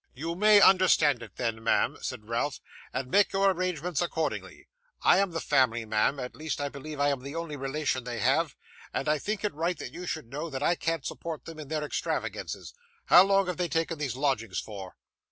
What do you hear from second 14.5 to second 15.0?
for?